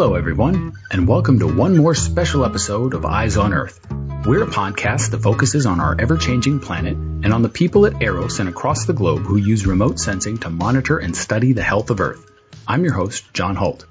Hello, 0.00 0.14
everyone, 0.14 0.74
and 0.92 1.08
welcome 1.08 1.40
to 1.40 1.52
one 1.52 1.76
more 1.76 1.92
special 1.92 2.44
episode 2.44 2.94
of 2.94 3.04
Eyes 3.04 3.36
on 3.36 3.52
Earth. 3.52 3.84
We're 4.24 4.44
a 4.44 4.46
podcast 4.46 5.10
that 5.10 5.24
focuses 5.24 5.66
on 5.66 5.80
our 5.80 5.96
ever 6.00 6.16
changing 6.16 6.60
planet 6.60 6.94
and 6.94 7.32
on 7.32 7.42
the 7.42 7.48
people 7.48 7.84
at 7.84 8.00
Eros 8.00 8.38
and 8.38 8.48
across 8.48 8.86
the 8.86 8.92
globe 8.92 9.22
who 9.22 9.34
use 9.34 9.66
remote 9.66 9.98
sensing 9.98 10.38
to 10.38 10.50
monitor 10.50 10.98
and 10.98 11.16
study 11.16 11.52
the 11.52 11.64
health 11.64 11.90
of 11.90 11.98
Earth. 11.98 12.30
I'm 12.64 12.84
your 12.84 12.92
host, 12.92 13.24
John 13.34 13.56
Holt. 13.56 13.86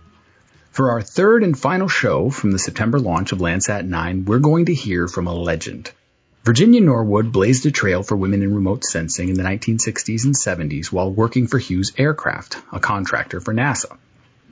For 0.71 0.91
our 0.91 1.01
third 1.01 1.43
and 1.43 1.59
final 1.59 1.89
show 1.89 2.29
from 2.29 2.51
the 2.51 2.59
September 2.59 3.01
launch 3.01 3.33
of 3.33 3.39
Landsat 3.39 3.85
9, 3.85 4.23
we're 4.23 4.39
going 4.39 4.67
to 4.67 4.73
hear 4.73 5.09
from 5.09 5.27
a 5.27 5.35
legend. 5.35 5.91
Virginia 6.45 6.79
Norwood 6.79 7.33
blazed 7.33 7.65
a 7.65 7.71
trail 7.71 8.01
for 8.01 8.15
women 8.15 8.43
in 8.43 8.55
remote 8.55 8.85
sensing 8.85 9.27
in 9.27 9.35
the 9.35 9.43
1960s 9.43 10.23
and 10.23 10.35
70s 10.35 10.85
while 10.85 11.11
working 11.11 11.47
for 11.47 11.59
Hughes 11.59 11.91
Aircraft, 11.97 12.55
a 12.71 12.79
contractor 12.79 13.41
for 13.41 13.53
NASA. 13.53 13.97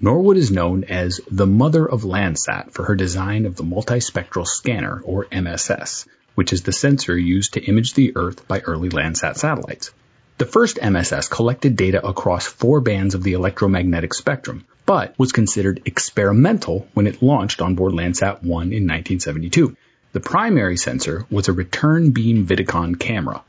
Norwood 0.02 0.36
is 0.36 0.52
known 0.52 0.84
as 0.84 1.22
the 1.32 1.48
mother 1.48 1.88
of 1.88 2.04
Landsat 2.04 2.74
for 2.74 2.84
her 2.84 2.96
design 2.96 3.46
of 3.46 3.56
the 3.56 3.64
multispectral 3.64 4.46
scanner, 4.46 5.02
or 5.06 5.26
MSS, 5.32 6.06
which 6.36 6.52
is 6.52 6.64
the 6.64 6.74
sensor 6.74 7.18
used 7.18 7.54
to 7.54 7.64
image 7.64 7.94
the 7.94 8.12
Earth 8.18 8.46
by 8.46 8.60
early 8.60 8.90
Landsat 8.90 9.38
satellites. 9.38 9.92
The 10.38 10.46
first 10.46 10.80
MSS 10.82 11.30
collected 11.30 11.78
data 11.78 12.06
across 12.06 12.46
four 12.46 12.82
bands 12.82 13.16
of 13.16 13.24
the 13.24 13.34
electromagnetic 13.34 14.14
spectrum, 14.14 14.66
but 14.86 15.18
was 15.18 15.32
considered 15.32 15.82
experimental 15.86 16.90
when 16.94 17.08
it 17.08 17.24
launched 17.24 17.62
on 17.62 17.76
board 17.76 17.94
Landsat 17.94 18.44
1 18.44 18.74
in 18.74 18.86
1972. 18.86 19.78
The 20.12 20.20
primary 20.20 20.76
sensor 20.76 21.26
was 21.32 21.48
a 21.48 21.54
return 21.54 22.12
beam 22.12 22.46
Vidicon 22.46 23.00
camera. 23.00 23.44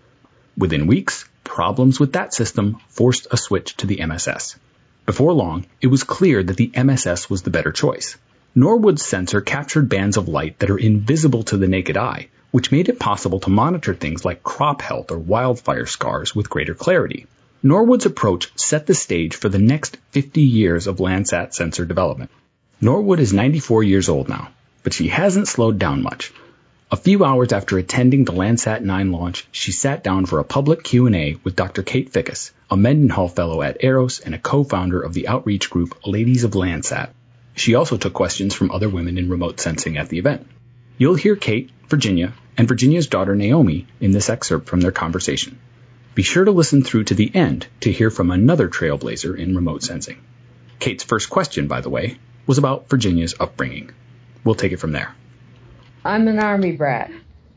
Within 0.56 0.86
weeks, 0.86 1.28
problems 1.42 1.98
with 1.98 2.12
that 2.12 2.33
system 2.33 2.78
forced 2.88 3.27
a 3.33 3.36
switch 3.36 3.77
to 3.78 3.88
the 3.88 4.00
MSS. 4.06 4.56
Before 5.06 5.33
long, 5.33 5.66
it 5.80 5.87
was 5.87 6.03
clear 6.03 6.42
that 6.42 6.56
the 6.56 6.72
MSS 6.75 7.30
was 7.30 7.42
the 7.42 7.50
better 7.50 7.70
choice. 7.70 8.17
Norwood's 8.56 9.05
sensor 9.05 9.41
captured 9.41 9.89
bands 9.89 10.17
of 10.17 10.27
light 10.27 10.58
that 10.58 10.70
are 10.70 10.78
invisible 10.78 11.44
to 11.44 11.56
the 11.56 11.69
naked 11.69 11.97
eye, 11.97 12.27
which 12.50 12.72
made 12.72 12.89
it 12.89 12.98
possible 12.98 13.39
to 13.41 13.50
monitor 13.50 13.95
things 13.95 14.25
like 14.25 14.42
crop 14.42 14.83
health 14.83 15.12
or 15.12 15.19
wildfire 15.19 15.86
scars 15.86 16.34
with 16.34 16.50
greater 16.50 16.75
clarity. 16.75 17.27
Norwood's 17.62 18.06
approach 18.06 18.50
set 18.58 18.86
the 18.86 18.95
stage 18.95 19.36
for 19.36 19.48
the 19.48 19.61
next 19.61 19.97
50 20.11 20.41
years 20.41 20.89
of 20.89 20.98
Landsat 20.98 21.55
sensor 21.55 21.84
development. 21.84 22.30
Norwood 22.80 23.20
is 23.20 23.33
94 23.33 23.84
years 23.84 24.08
old 24.08 24.28
now, 24.28 24.48
but 24.83 24.92
she 24.92 25.06
hasn't 25.06 25.47
slowed 25.47 25.78
down 25.78 26.02
much. 26.02 26.33
A 26.89 26.97
few 26.97 27.25
hours 27.25 27.53
after 27.53 27.79
attending 27.79 28.25
the 28.25 28.33
Landsat 28.33 28.81
9 28.81 29.11
launch, 29.11 29.48
she 29.51 29.73
sat 29.73 30.05
down 30.05 30.25
for 30.25 30.39
a 30.39 30.45
public 30.45 30.84
Q&A 30.84 31.37
with 31.42 31.56
Dr. 31.56 31.83
Kate 31.83 32.12
Fickas, 32.12 32.53
a 32.70 32.77
Mendenhall 32.77 33.27
Fellow 33.27 33.61
at 33.61 33.83
Eros 33.83 34.20
and 34.20 34.37
a 34.37 34.39
co-founder 34.39 35.01
of 35.01 35.12
the 35.12 35.27
outreach 35.27 35.69
group 35.69 36.07
Ladies 36.07 36.45
of 36.45 36.53
Landsat. 36.53 37.11
She 37.57 37.75
also 37.75 37.97
took 37.97 38.12
questions 38.12 38.55
from 38.55 38.70
other 38.70 38.89
women 38.89 39.19
in 39.19 39.29
remote 39.29 39.59
sensing 39.59 39.97
at 39.97 40.09
the 40.11 40.19
event. 40.19 40.47
You'll 40.97 41.17
hear 41.17 41.34
Kate, 41.34 41.70
Virginia, 41.89 42.34
and 42.57 42.69
Virginia's 42.69 43.09
daughter 43.09 43.34
Naomi 43.34 43.89
in 44.01 44.12
this 44.12 44.31
excerpt 44.31 44.69
from 44.69 44.81
their 44.81 44.92
conversation. 44.92 45.59
Be 46.14 46.23
sure 46.23 46.45
to 46.45 46.53
listen 46.53 46.84
through 46.84 47.05
to 47.05 47.14
the 47.14 47.34
end 47.34 47.67
to 47.81 47.91
hear 47.91 48.11
from 48.11 48.31
another 48.31 48.69
trailblazer 48.69 49.37
in 49.37 49.57
remote 49.57 49.83
sensing. 49.83 50.19
Kate's 50.79 51.03
first 51.03 51.31
question, 51.31 51.67
by 51.67 51.81
the 51.81 51.91
way, 51.91 52.17
was 52.47 52.59
about 52.59 52.89
Virginia's 52.89 53.34
upbringing. 53.41 53.91
We'll 54.45 54.55
take 54.55 54.70
it 54.70 54.79
from 54.79 54.92
there. 54.92 55.17
I'm 56.06 56.28
an 56.28 56.38
Army 56.38 56.70
brat. 56.70 57.10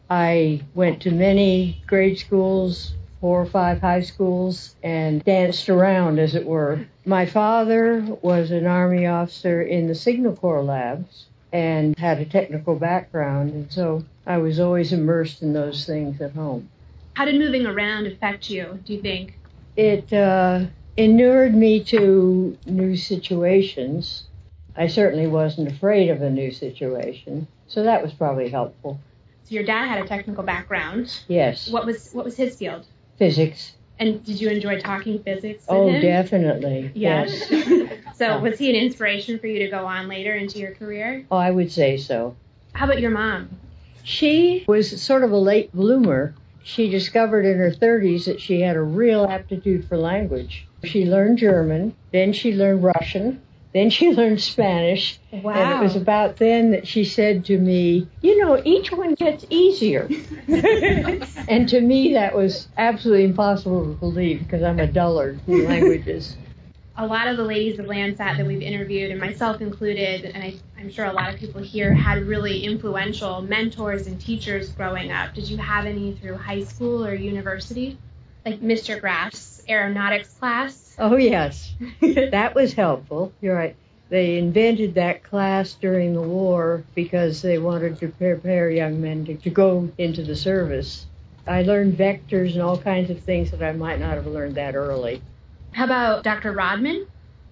I 0.09 0.63
went 0.73 1.03
to 1.03 1.11
many 1.11 1.83
grade 1.85 2.17
schools, 2.17 2.93
four 3.21 3.43
or 3.43 3.45
five 3.45 3.79
high 3.79 4.01
schools, 4.01 4.75
and 4.81 5.23
danced 5.23 5.69
around, 5.69 6.17
as 6.17 6.33
it 6.33 6.47
were. 6.47 6.83
My 7.05 7.27
father 7.27 8.01
was 8.23 8.49
an 8.49 8.65
Army 8.65 9.05
officer 9.05 9.61
in 9.61 9.87
the 9.87 9.93
Signal 9.93 10.35
Corps 10.35 10.63
labs 10.63 11.27
and 11.53 11.95
had 11.99 12.19
a 12.19 12.25
technical 12.25 12.73
background, 12.73 13.53
and 13.53 13.71
so 13.71 14.03
I 14.25 14.39
was 14.39 14.59
always 14.59 14.93
immersed 14.93 15.43
in 15.43 15.53
those 15.53 15.85
things 15.85 16.19
at 16.19 16.31
home. 16.31 16.69
How 17.13 17.25
did 17.25 17.35
moving 17.35 17.67
around 17.67 18.07
affect 18.07 18.49
you, 18.49 18.79
do 18.83 18.93
you 18.93 19.01
think? 19.01 19.37
It 19.75 20.11
uh, 20.11 20.65
inured 20.97 21.53
me 21.53 21.83
to 21.83 22.57
new 22.65 22.97
situations. 22.97 24.23
I 24.75 24.87
certainly 24.87 25.27
wasn't 25.27 25.71
afraid 25.71 26.09
of 26.09 26.23
a 26.23 26.31
new 26.31 26.49
situation. 26.51 27.47
So 27.69 27.83
that 27.83 28.01
was 28.01 28.11
probably 28.13 28.49
helpful. 28.49 28.99
So 29.43 29.55
your 29.55 29.63
dad 29.63 29.87
had 29.87 30.03
a 30.03 30.07
technical 30.07 30.43
background. 30.43 31.23
Yes. 31.27 31.69
What 31.69 31.85
was 31.85 32.11
what 32.11 32.25
was 32.25 32.35
his 32.35 32.57
field? 32.57 32.85
Physics. 33.17 33.73
And 33.99 34.23
did 34.23 34.39
you 34.39 34.49
enjoy 34.49 34.79
talking 34.79 35.21
physics? 35.23 35.65
oh, 35.67 35.89
him? 35.89 36.01
definitely. 36.01 36.91
Yes. 36.95 37.49
so 38.15 38.39
was 38.39 38.57
he 38.57 38.69
an 38.69 38.75
inspiration 38.75 39.39
for 39.39 39.47
you 39.47 39.59
to 39.59 39.67
go 39.69 39.85
on 39.85 40.07
later 40.07 40.35
into 40.35 40.57
your 40.59 40.73
career? 40.73 41.25
Oh, 41.29 41.37
I 41.37 41.51
would 41.51 41.71
say 41.71 41.97
so. 41.97 42.35
How 42.73 42.85
about 42.85 43.01
your 43.01 43.11
mom? 43.11 43.49
She 44.03 44.63
was 44.67 45.01
sort 45.01 45.23
of 45.23 45.31
a 45.31 45.37
late 45.37 45.71
bloomer. 45.73 46.33
She 46.63 46.89
discovered 46.89 47.45
in 47.45 47.57
her 47.57 47.71
30s 47.71 48.25
that 48.25 48.39
she 48.39 48.61
had 48.61 48.75
a 48.75 48.81
real 48.81 49.25
aptitude 49.25 49.87
for 49.87 49.97
language. 49.97 50.65
She 50.83 51.05
learned 51.05 51.37
German, 51.37 51.95
then 52.11 52.31
she 52.31 52.53
learned 52.53 52.83
Russian, 52.83 53.41
then 53.73 53.89
she 53.89 54.11
learned 54.13 54.41
Spanish. 54.41 55.19
Wow. 55.31 55.53
And 55.53 55.79
it 55.79 55.83
was 55.83 55.95
about 55.95 56.37
then 56.37 56.71
that 56.71 56.87
she 56.87 57.05
said 57.05 57.45
to 57.45 57.57
me, 57.57 58.07
You 58.21 58.37
know, 58.43 58.61
each 58.63 58.91
one 58.91 59.13
gets 59.15 59.45
easier. 59.49 60.09
and 61.47 61.69
to 61.69 61.81
me, 61.81 62.13
that 62.13 62.35
was 62.35 62.67
absolutely 62.77 63.25
impossible 63.25 63.85
to 63.85 63.93
believe 63.93 64.39
because 64.39 64.63
I'm 64.63 64.79
a 64.79 64.87
dullard 64.87 65.39
in 65.47 65.65
languages. 65.65 66.35
A 66.97 67.07
lot 67.07 67.29
of 67.29 67.37
the 67.37 67.45
ladies 67.45 67.79
of 67.79 67.85
Landsat 67.85 68.35
that 68.35 68.45
we've 68.45 68.61
interviewed, 68.61 69.09
and 69.09 69.21
myself 69.21 69.61
included, 69.61 70.25
and 70.25 70.43
I, 70.43 70.55
I'm 70.77 70.91
sure 70.91 71.05
a 71.05 71.13
lot 71.13 71.33
of 71.33 71.39
people 71.39 71.61
here 71.61 71.93
had 71.93 72.23
really 72.23 72.65
influential 72.65 73.41
mentors 73.41 74.05
and 74.05 74.19
teachers 74.19 74.69
growing 74.71 75.09
up. 75.09 75.33
Did 75.33 75.49
you 75.49 75.55
have 75.55 75.85
any 75.85 76.11
through 76.15 76.35
high 76.35 76.65
school 76.65 77.05
or 77.05 77.13
university? 77.13 77.97
Like 78.45 78.59
Mr. 78.59 78.99
Graff's 78.99 79.63
aeronautics 79.69 80.33
class? 80.33 80.88
Oh, 80.99 81.15
yes. 81.15 81.73
that 82.01 82.53
was 82.53 82.73
helpful. 82.73 83.31
You're 83.41 83.55
right. 83.55 83.75
They 84.09 84.37
invented 84.37 84.95
that 84.95 85.23
class 85.23 85.73
during 85.73 86.13
the 86.13 86.21
war 86.21 86.83
because 86.93 87.41
they 87.41 87.57
wanted 87.57 87.99
to 87.99 88.09
prepare 88.09 88.69
young 88.69 88.99
men 88.99 89.25
to, 89.25 89.35
to 89.35 89.49
go 89.49 89.89
into 89.97 90.23
the 90.23 90.35
service. 90.35 91.05
I 91.47 91.61
learned 91.61 91.97
vectors 91.97 92.53
and 92.53 92.61
all 92.61 92.77
kinds 92.77 93.09
of 93.09 93.21
things 93.21 93.51
that 93.51 93.63
I 93.63 93.71
might 93.71 93.99
not 93.99 94.15
have 94.15 94.27
learned 94.27 94.55
that 94.55 94.75
early. 94.75 95.21
How 95.71 95.85
about 95.85 96.23
Dr. 96.23 96.51
Rodman? 96.51 97.07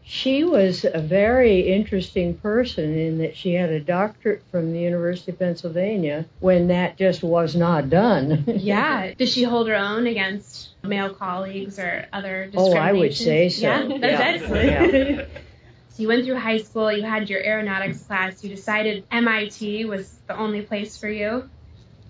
She 0.10 0.46
was 0.46 0.86
a 0.86 1.02
very 1.02 1.60
interesting 1.74 2.36
person 2.36 2.98
in 2.98 3.18
that 3.18 3.36
she 3.36 3.56
had 3.56 3.70
a 3.72 3.80
doctorate 3.82 4.42
from 4.52 4.72
the 4.72 4.80
University 4.80 5.34
of 5.34 5.40
Pennsylvania 5.40 6.26
when 6.40 6.70
that 6.70 6.96
just 6.96 7.24
was 7.24 7.58
not 7.58 7.90
done. 7.90 8.46
yeah. 8.48 9.14
Did 9.18 9.28
she 9.28 9.44
hold 9.44 9.68
her 9.68 9.76
own 9.76 10.08
against 10.08 10.70
male 10.82 11.14
colleagues 11.14 11.78
or 11.78 12.08
other 12.14 12.50
Oh, 12.56 12.74
I 12.74 12.94
would 12.94 13.16
say 13.16 13.50
so. 13.50 13.64
Yeah, 13.68 13.88
that's 14.00 14.02
Yeah. 14.02 14.28
excellent. 14.28 15.10
Yeah. 15.10 15.26
so 15.90 16.02
you 16.02 16.08
went 16.08 16.24
through 16.24 16.38
high 16.38 16.60
school, 16.60 16.90
you 16.90 17.04
had 17.04 17.30
your 17.30 17.44
aeronautics 17.44 18.02
class, 18.04 18.42
you 18.46 18.50
decided 18.50 19.04
MIT 19.12 19.84
was 19.86 20.10
the 20.28 20.38
only 20.38 20.62
place 20.62 20.96
for 20.96 21.10
you. 21.10 21.50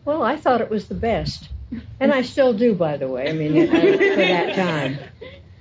Well, 0.06 0.22
I 0.22 0.36
thought 0.36 0.62
it 0.62 0.70
was 0.70 0.88
the 0.88 0.94
best. 0.94 1.50
And 2.00 2.14
I 2.14 2.22
still 2.22 2.54
do, 2.54 2.76
by 2.76 2.98
the 2.98 3.08
way. 3.08 3.28
I 3.28 3.34
mean, 3.34 3.58
I- 3.58 3.68
for 3.98 4.16
that 4.18 4.56
time. 4.56 5.00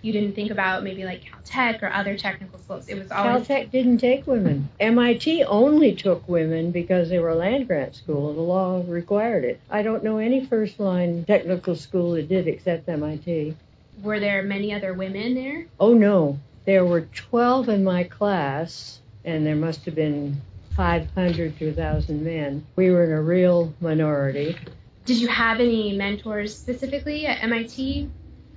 You 0.07 0.13
didn't 0.13 0.37
think 0.37 0.53
about 0.53 0.85
maybe 0.85 1.05
like 1.05 1.25
Caltech 1.25 1.83
or 1.83 1.93
other 1.93 2.17
technical 2.17 2.61
schools. 2.61 2.87
It 2.87 2.97
was 2.97 3.11
always 3.11 3.49
Caltech 3.49 3.73
didn't 3.73 3.99
take 3.99 4.25
women. 4.25 4.69
MIT 4.79 5.43
only 5.43 5.97
took 5.97 6.29
women 6.29 6.71
because 6.71 7.09
they 7.09 7.19
were 7.19 7.31
a 7.31 7.35
land 7.35 7.67
grant 7.67 7.97
school 7.97 8.33
the 8.33 8.41
law 8.41 8.85
required 8.87 9.43
it. 9.43 9.61
I 9.69 9.83
don't 9.83 10.05
know 10.05 10.19
any 10.19 10.47
first 10.47 10.79
line 10.79 11.25
technical 11.25 11.75
school 11.75 12.13
that 12.13 12.29
did 12.29 12.47
except 12.47 12.89
MIT. 12.89 13.57
were 14.01 14.21
there 14.21 14.45
many 14.45 14.73
other 14.73 14.95
women 14.95 15.35
there? 15.35 15.67
Oh 15.81 15.93
no, 15.93 16.39
there 16.67 16.85
were 16.85 17.01
12 17.01 17.69
in 17.69 17.83
my 17.83 18.05
class 18.05 19.01
and 19.25 19.45
there 19.45 19.57
must 19.57 19.85
have 19.87 19.97
been 19.97 20.41
500 20.77 21.59
to 21.59 21.67
1,000 21.67 22.23
men. 22.23 22.65
We 22.77 22.93
were 22.93 23.03
in 23.03 23.11
a 23.11 23.23
real 23.23 23.75
minority. 23.81 24.57
Did 25.05 25.17
you 25.17 25.27
have 25.27 25.59
any 25.59 25.97
mentors 25.97 26.57
specifically 26.57 27.27
at 27.27 27.43
MIT 27.43 28.09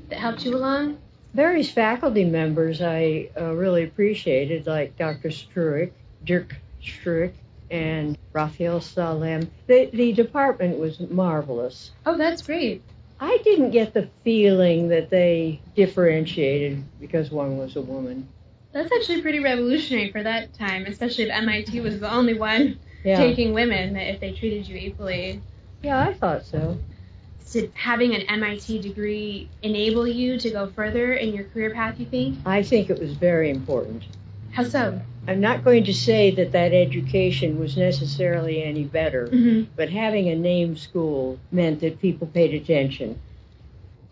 that 0.09 0.19
helped 0.19 0.45
you 0.45 0.55
along? 0.55 0.99
Various 1.33 1.69
faculty 1.71 2.25
members 2.25 2.81
I 2.81 3.29
uh, 3.39 3.53
really 3.53 3.83
appreciated, 3.83 4.65
like 4.65 4.97
Dr. 4.97 5.29
Struik, 5.29 5.91
Dirk 6.25 6.55
Struik, 6.83 7.33
and 7.69 8.17
Raphael 8.33 8.81
Salem. 8.81 9.51
The, 9.67 9.89
the 9.93 10.11
department 10.13 10.79
was 10.79 10.99
marvelous. 10.99 11.91
Oh, 12.05 12.17
that's 12.17 12.41
great. 12.41 12.83
I 13.19 13.37
didn't 13.43 13.71
get 13.71 13.93
the 13.93 14.09
feeling 14.23 14.87
that 14.89 15.09
they 15.09 15.61
differentiated 15.75 16.83
because 16.99 17.31
one 17.31 17.57
was 17.57 17.75
a 17.75 17.81
woman. 17.81 18.27
That's 18.71 18.91
actually 18.91 19.21
pretty 19.21 19.39
revolutionary 19.39 20.11
for 20.11 20.23
that 20.23 20.53
time, 20.53 20.85
especially 20.85 21.25
if 21.25 21.31
MIT 21.31 21.79
was 21.81 21.99
the 21.99 22.11
only 22.11 22.35
one 22.35 22.79
Yeah, 23.03 23.17
taking 23.17 23.53
women, 23.53 23.93
that 23.93 24.13
if 24.13 24.19
they 24.19 24.31
treated 24.31 24.67
you 24.67 24.77
equally. 24.77 25.41
yeah, 25.81 25.99
I 26.07 26.13
thought 26.13 26.45
so. 26.45 26.77
Did 27.51 27.71
having 27.73 28.13
an 28.13 28.21
MIT 28.21 28.79
degree 28.81 29.49
enable 29.63 30.07
you 30.07 30.37
to 30.39 30.49
go 30.49 30.67
further 30.67 31.13
in 31.13 31.33
your 31.33 31.45
career 31.45 31.71
path, 31.71 31.99
you 31.99 32.05
think? 32.05 32.37
I 32.45 32.61
think 32.63 32.89
it 32.89 32.99
was 32.99 33.13
very 33.13 33.49
important. 33.49 34.03
How 34.51 34.63
so? 34.63 35.01
I'm 35.27 35.41
not 35.41 35.63
going 35.63 35.83
to 35.85 35.93
say 35.93 36.31
that 36.31 36.51
that 36.53 36.73
education 36.73 37.59
was 37.59 37.77
necessarily 37.77 38.63
any 38.63 38.83
better, 38.83 39.27
Mm-hmm. 39.27 39.71
but 39.75 39.89
having 39.89 40.29
a 40.29 40.35
name 40.35 40.75
school 40.75 41.39
meant 41.51 41.81
that 41.81 41.99
people 42.01 42.27
paid 42.27 42.53
attention. 42.53 43.19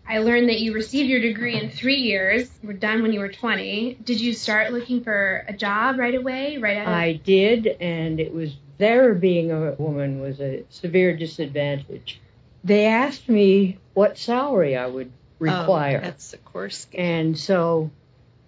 I 0.08 0.18
learned 0.18 0.48
that 0.48 0.60
you 0.60 0.72
received 0.72 1.10
your 1.10 1.20
degree 1.20 1.60
in 1.60 1.70
three 1.70 1.96
years. 1.96 2.48
You 2.62 2.68
were 2.68 2.74
done 2.74 3.02
when 3.02 3.12
you 3.12 3.20
were 3.20 3.28
20. 3.28 3.98
Did 4.04 4.20
you 4.20 4.32
start 4.32 4.72
looking 4.72 5.04
for 5.04 5.44
a 5.46 5.52
job 5.52 5.98
right 5.98 6.14
away? 6.14 6.56
Right 6.58 6.76
out 6.78 6.86
of 6.86 6.92
I 6.94 7.12
did, 7.12 7.66
and 7.66 8.18
it 8.18 8.32
was 8.32 8.56
there 8.78 9.12
being 9.14 9.50
a 9.50 9.72
woman 9.72 10.20
was 10.20 10.40
a 10.40 10.64
severe 10.70 11.14
disadvantage. 11.16 12.20
They 12.64 12.86
asked 12.86 13.28
me 13.28 13.78
what 13.94 14.18
salary 14.18 14.76
I 14.76 14.86
would 14.86 15.10
require. 15.38 15.98
Oh, 15.98 16.06
that's 16.06 16.30
the 16.32 16.38
course. 16.38 16.86
And 16.96 17.38
so 17.38 17.90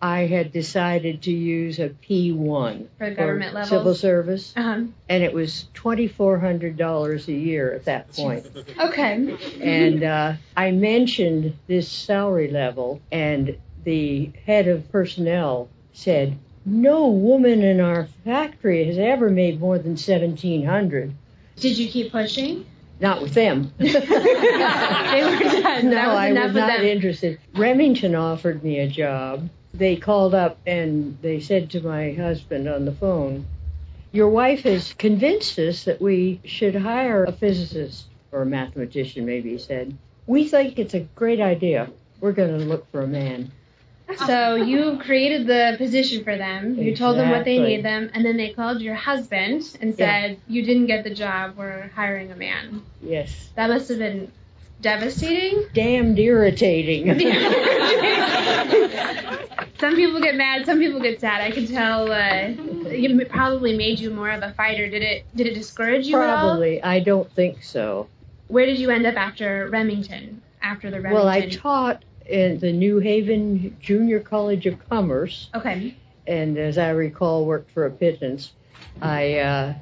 I 0.02 0.20
had 0.26 0.50
decided 0.52 1.22
to 1.22 1.30
use 1.30 1.78
a 1.78 1.90
P1 1.90 2.86
For 2.98 3.10
government 3.10 3.54
levels? 3.54 3.68
civil 3.68 3.94
service, 3.94 4.52
Uh-huh. 4.56 4.84
and 5.08 5.22
it 5.22 5.32
was 5.32 5.66
$2,400 5.74 7.28
a 7.28 7.32
year 7.32 7.72
at 7.72 7.84
that 7.84 8.10
point. 8.12 8.46
Okay. 8.80 9.36
and 9.60 10.02
uh, 10.02 10.34
I 10.56 10.70
mentioned 10.72 11.56
this 11.66 11.88
salary 11.88 12.50
level, 12.50 13.00
and 13.12 13.56
the 13.84 14.30
head 14.46 14.68
of 14.68 14.90
personnel 14.90 15.68
said, 15.92 16.36
"No 16.64 17.08
woman 17.08 17.62
in 17.62 17.80
our 17.80 18.08
factory 18.24 18.84
has 18.84 18.98
ever 18.98 19.28
made 19.30 19.60
more 19.60 19.78
than 19.78 19.92
1,700. 19.92 21.12
Did 21.56 21.78
you 21.78 21.88
keep 21.88 22.10
pushing? 22.12 22.64
Not 23.00 23.22
with 23.22 23.34
them." 23.34 23.72
they 23.78 23.92
were 23.92 24.00
done. 25.62 25.90
no, 25.90 26.08
was 26.08 26.16
I 26.16 26.32
was 26.32 26.54
not 26.54 26.84
interested. 26.84 27.38
Remington 27.54 28.14
offered 28.14 28.62
me 28.62 28.78
a 28.78 28.88
job. 28.88 29.48
They 29.72 29.96
called 29.96 30.34
up 30.34 30.58
and 30.66 31.16
they 31.22 31.40
said 31.40 31.70
to 31.70 31.80
my 31.80 32.12
husband 32.12 32.68
on 32.68 32.84
the 32.84 32.92
phone, 32.92 33.46
Your 34.12 34.28
wife 34.28 34.62
has 34.62 34.92
convinced 34.94 35.58
us 35.58 35.84
that 35.84 36.00
we 36.00 36.40
should 36.44 36.74
hire 36.74 37.24
a 37.24 37.32
physicist 37.32 38.06
or 38.32 38.42
a 38.42 38.46
mathematician, 38.46 39.26
maybe 39.26 39.50
he 39.50 39.58
said. 39.58 39.96
We 40.26 40.46
think 40.48 40.78
it's 40.78 40.94
a 40.94 41.00
great 41.00 41.40
idea. 41.40 41.90
We're 42.20 42.32
going 42.32 42.58
to 42.58 42.64
look 42.64 42.90
for 42.90 43.02
a 43.02 43.06
man. 43.06 43.52
So 44.26 44.56
you 44.56 44.98
created 44.98 45.46
the 45.46 45.74
position 45.78 46.24
for 46.24 46.36
them. 46.36 46.76
You 46.76 46.94
told 46.96 47.16
them 47.16 47.30
what 47.30 47.44
they 47.44 47.56
Exactly. 47.56 47.76
need 47.76 47.84
them, 47.84 48.10
and 48.14 48.24
then 48.24 48.36
they 48.36 48.50
called 48.50 48.80
your 48.80 48.94
husband 48.94 49.62
and 49.80 49.94
said, 49.94 50.38
"You 50.48 50.62
didn't 50.62 50.86
get 50.86 51.04
the 51.04 51.14
job. 51.14 51.54
We're 51.56 51.90
hiring 51.94 52.30
a 52.32 52.36
man." 52.36 52.82
Yes. 53.02 53.50
That 53.56 53.68
must 53.68 53.88
have 53.88 53.98
been 53.98 54.30
devastating. 54.80 55.64
Damned 55.74 56.18
irritating. 56.18 57.06
some 59.78 59.96
people 59.96 60.20
get 60.20 60.36
mad, 60.36 60.66
some 60.66 60.78
people 60.78 61.00
get 61.00 61.20
sad. 61.20 61.40
I 61.40 61.50
can 61.50 61.66
tell. 61.66 62.10
Uh, 62.10 62.54
it 62.92 63.28
probably 63.28 63.76
made 63.76 63.98
you 63.98 64.10
more 64.10 64.30
of 64.30 64.42
a 64.42 64.52
fighter. 64.52 64.88
Did 64.88 65.02
it? 65.02 65.24
Did 65.36 65.46
it 65.46 65.54
discourage 65.54 66.06
you 66.06 66.20
at 66.20 66.28
all? 66.28 66.50
Probably. 66.50 66.82
I 66.82 67.00
don't 67.00 67.30
think 67.32 67.62
so. 67.62 68.08
Where 68.48 68.66
did 68.66 68.78
you 68.78 68.90
end 68.90 69.06
up 69.06 69.16
after 69.16 69.68
Remington? 69.68 70.42
After 70.62 70.90
the 70.90 71.00
Remington. 71.00 71.14
Well, 71.14 71.28
I 71.28 71.48
taught 71.48 72.04
in 72.30 72.58
the 72.60 72.72
New 72.72 72.98
Haven 73.00 73.76
Junior 73.80 74.20
College 74.20 74.66
of 74.66 74.88
Commerce. 74.88 75.50
okay. 75.54 75.94
and 76.26 76.56
as 76.58 76.78
I 76.78 76.90
recall, 76.90 77.44
worked 77.44 77.70
for 77.72 77.84
a 77.86 77.90
pittance. 77.90 78.52
I 79.02 79.38
uh, 79.38 79.74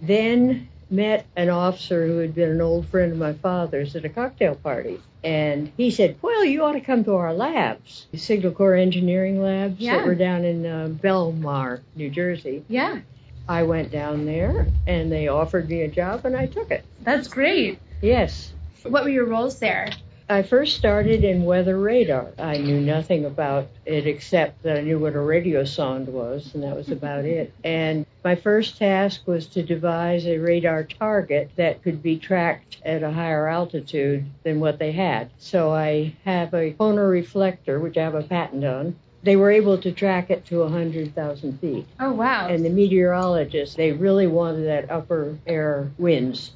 then 0.00 0.68
met 0.88 1.26
an 1.36 1.50
officer 1.50 2.06
who 2.06 2.18
had 2.18 2.34
been 2.34 2.50
an 2.50 2.60
old 2.60 2.86
friend 2.88 3.12
of 3.12 3.18
my 3.18 3.32
father's 3.32 3.96
at 3.96 4.04
a 4.04 4.08
cocktail 4.08 4.54
party. 4.54 5.00
And 5.24 5.72
he 5.76 5.90
said, 5.90 6.16
Well, 6.22 6.44
you 6.44 6.62
ought 6.62 6.72
to 6.72 6.80
come 6.80 7.02
to 7.04 7.14
our 7.16 7.34
labs, 7.34 8.06
the 8.12 8.18
Signal 8.18 8.52
Corps 8.52 8.76
engineering 8.76 9.42
labs 9.42 9.80
Yeah. 9.80 9.96
that 9.98 10.06
were 10.06 10.14
down 10.14 10.44
in 10.44 10.64
uh, 10.64 10.88
Belmar, 10.88 11.80
New 11.96 12.10
Jersey. 12.10 12.64
Yeah, 12.68 13.00
I 13.48 13.64
went 13.64 13.90
down 13.90 14.24
there 14.26 14.68
and 14.86 15.10
they 15.10 15.26
offered 15.28 15.68
me 15.68 15.82
a 15.82 15.88
job 15.88 16.24
and 16.24 16.36
I 16.36 16.46
took 16.46 16.70
it. 16.70 16.84
that's 17.02 17.26
great. 17.26 17.80
Yes. 18.00 18.52
What 18.84 19.02
were 19.02 19.10
your 19.10 19.26
roles 19.26 19.58
there? 19.58 19.90
I 20.28 20.42
first 20.42 20.76
started 20.76 21.22
in 21.22 21.44
weather 21.44 21.78
radar. 21.78 22.32
I 22.36 22.58
knew 22.58 22.80
nothing 22.80 23.24
about 23.24 23.68
it 23.84 24.08
except 24.08 24.64
that 24.64 24.76
I 24.76 24.80
knew 24.80 24.98
what 24.98 25.14
a 25.14 25.20
radio 25.20 25.64
sound 25.64 26.08
was, 26.08 26.52
and 26.52 26.64
that 26.64 26.74
was 26.74 26.90
about 26.90 27.24
it. 27.38 27.52
And 27.62 28.04
my 28.24 28.34
first 28.34 28.76
task 28.76 29.24
was 29.26 29.46
to 29.48 29.62
devise 29.62 30.26
a 30.26 30.38
radar 30.38 30.82
target 30.82 31.50
that 31.54 31.80
could 31.84 32.02
be 32.02 32.18
tracked 32.18 32.78
at 32.84 33.04
a 33.04 33.12
higher 33.12 33.46
altitude 33.46 34.26
than 34.42 34.58
what 34.58 34.80
they 34.80 34.90
had. 34.90 35.30
So 35.38 35.72
I 35.72 36.16
have 36.24 36.52
a 36.54 36.72
corner 36.72 37.08
reflector, 37.08 37.78
which 37.78 37.96
I 37.96 38.02
have 38.02 38.16
a 38.16 38.22
patent 38.24 38.64
on. 38.64 38.96
They 39.22 39.36
were 39.36 39.52
able 39.52 39.78
to 39.78 39.92
track 39.92 40.30
it 40.30 40.44
to 40.46 40.58
100,000 40.60 41.60
feet. 41.60 41.86
Oh 42.00 42.12
wow. 42.12 42.48
And 42.48 42.64
the 42.64 42.70
meteorologists, 42.70 43.76
they 43.76 43.92
really 43.92 44.26
wanted 44.26 44.66
that 44.66 44.90
upper 44.90 45.38
air 45.46 45.92
winds. 45.98 46.50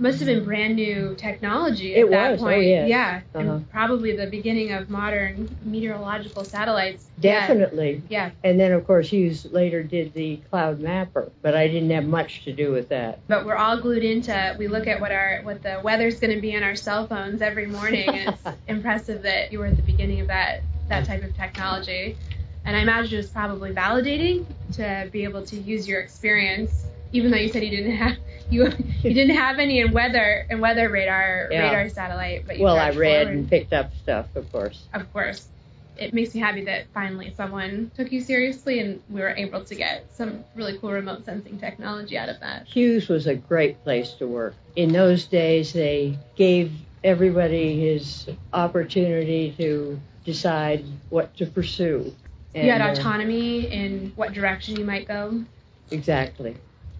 Must 0.00 0.20
have 0.20 0.26
been 0.26 0.44
brand 0.44 0.76
new 0.76 1.16
technology 1.18 1.94
at 1.96 2.02
It 2.06 2.10
that 2.10 2.32
was, 2.32 2.40
oh, 2.40 2.44
point. 2.44 2.64
yes. 2.66 2.88
Yeah, 2.88 3.20
Uh-huh. 3.34 3.50
and 3.54 3.70
probably 3.70 4.16
the 4.16 4.28
beginning 4.28 4.70
of 4.70 4.88
modern 4.88 5.48
meteorological 5.64 6.44
satellites. 6.44 7.06
Yeah. 7.20 7.40
Definitely. 7.48 8.02
Yeah, 8.08 8.30
And 8.44 8.60
then, 8.60 8.70
of 8.70 8.86
course, 8.86 9.08
Hughes 9.10 9.46
later 9.50 9.82
did 9.82 10.14
the 10.14 10.36
cloud 10.50 10.78
mapper, 10.78 11.32
but 11.42 11.56
I 11.56 11.66
didn't 11.66 11.90
have 11.90 12.04
much 12.04 12.44
to 12.44 12.52
do 12.52 12.70
with 12.70 12.88
that. 12.90 13.18
but 13.26 13.44
we're 13.44 13.56
all 13.56 13.80
glued 13.80 14.04
into. 14.04 14.54
We 14.56 14.68
look 14.68 14.86
at 14.86 15.00
what 15.00 15.10
our 15.10 15.40
what 15.42 15.62
the 15.64 15.80
weather's 15.82 16.20
going 16.20 16.34
to 16.34 16.40
be 16.40 16.56
on 16.56 16.62
our 16.62 16.76
cell 16.76 17.06
phones 17.08 17.42
every 17.42 17.66
morning, 17.66 18.08
and 18.08 18.28
it's 18.44 18.56
impressive 18.68 19.22
that 19.22 19.50
you 19.52 19.58
were 19.58 19.66
at 19.66 19.76
the 19.76 19.82
beginning 19.82 20.20
of 20.20 20.28
that 20.28 20.62
that 20.88 21.06
type 21.06 21.24
of 21.24 21.36
technology. 21.36 22.16
And 22.64 22.76
I 22.76 22.80
imagine 22.80 23.14
it 23.14 23.22
was 23.22 23.30
probably 23.30 23.72
validating 23.72 24.44
to 24.74 25.08
be 25.10 25.24
able 25.24 25.42
to 25.46 25.56
use 25.56 25.88
your 25.88 26.00
experience, 26.00 26.84
even 27.12 27.30
though 27.30 27.36
you 27.38 27.48
said 27.48 27.62
you 27.62 27.70
didn't 27.70 27.96
have 27.96 28.16
you 28.50 28.64
you 29.02 29.14
didn't 29.14 29.36
have 29.36 29.58
any 29.58 29.80
in 29.80 29.92
weather 29.92 30.46
in 30.50 30.60
weather 30.60 30.88
radar 30.88 31.48
Yeah. 31.50 31.64
radar 31.64 31.88
satellite, 31.88 32.44
but 32.46 32.58
you 32.58 32.64
Well, 32.64 32.76
I 32.76 32.90
read 32.90 33.24
forward. 33.26 33.28
and 33.28 33.48
picked 33.50 33.72
up 33.72 33.94
stuff, 33.96 34.26
of 34.34 34.50
course. 34.52 34.84
of 34.92 35.12
course. 35.12 35.46
It 35.98 36.14
makes 36.14 36.32
me 36.32 36.40
happy 36.40 36.64
that 36.66 36.86
finally 36.94 37.34
someone 37.36 37.90
took 37.96 38.12
you 38.12 38.20
seriously 38.20 38.78
and 38.78 39.02
we 39.10 39.20
were 39.20 39.30
able 39.36 39.64
to 39.64 39.74
get 39.74 40.06
some 40.14 40.44
really 40.54 40.78
cool 40.78 40.92
remote 40.92 41.24
sensing 41.24 41.58
technology 41.58 42.16
out 42.16 42.28
of 42.28 42.38
that. 42.38 42.68
Hughes 42.68 43.08
was 43.08 43.26
a 43.26 43.34
great 43.34 43.82
place 43.82 44.12
to 44.12 44.28
work. 44.28 44.54
In 44.76 44.92
those 44.92 45.24
days, 45.24 45.72
they 45.72 46.16
gave 46.36 46.70
everybody 47.02 47.80
his 47.80 48.28
opportunity 48.52 49.52
to 49.58 49.98
decide 50.24 50.84
what 51.10 51.36
to 51.38 51.46
pursue. 51.46 52.14
you 52.54 52.70
had 52.70 52.80
uh, 52.80 52.92
autonomy 52.92 53.66
in 53.66 54.12
what 54.14 54.32
direction 54.32 54.76
you 54.78 54.84
might 54.84 55.08
go. 55.08 55.42
Exactly. 55.90 56.56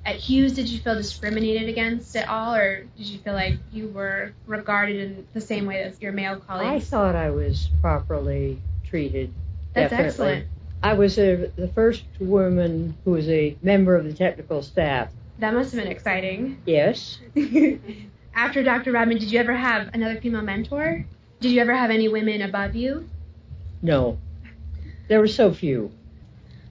At 0.08 0.16
Hughes, 0.16 0.54
did 0.54 0.70
you 0.70 0.78
feel 0.78 0.94
discriminated 0.94 1.68
against 1.68 2.16
at 2.16 2.30
all, 2.30 2.54
or 2.54 2.86
did 2.96 3.06
you 3.06 3.18
feel 3.18 3.34
like 3.34 3.58
you 3.70 3.88
were 3.88 4.32
regarded 4.46 4.96
in 4.96 5.26
the 5.34 5.40
same 5.42 5.66
way 5.66 5.82
as 5.82 6.00
your 6.00 6.12
male 6.12 6.36
colleagues? 6.36 6.66
I 6.66 6.78
thought 6.80 7.14
I 7.14 7.28
was 7.28 7.68
properly 7.82 8.58
treated. 8.86 9.30
That's 9.74 9.90
definitely. 9.90 10.08
excellent. 10.08 10.46
I 10.82 10.94
was 10.94 11.18
a, 11.18 11.52
the 11.56 11.68
first 11.68 12.04
woman 12.20 12.96
who 13.04 13.10
was 13.10 13.28
a 13.28 13.54
member 13.62 13.96
of 13.96 14.06
the 14.06 14.14
technical 14.14 14.62
staff. 14.62 15.10
That 15.40 15.52
must 15.52 15.72
have 15.72 15.82
been 15.82 15.92
exciting. 15.92 16.62
Yes. 16.64 17.18
After 18.34 18.62
Dr. 18.62 18.92
Rodman, 18.92 19.18
did 19.18 19.30
you 19.30 19.38
ever 19.38 19.54
have 19.54 19.90
another 19.92 20.18
female 20.22 20.40
mentor? 20.40 21.04
Did 21.40 21.52
you 21.52 21.60
ever 21.60 21.74
have 21.74 21.90
any 21.90 22.08
women 22.08 22.40
above 22.40 22.74
you? 22.74 23.10
No. 23.82 24.16
There 25.08 25.20
were 25.20 25.28
so 25.28 25.52
few. 25.52 25.92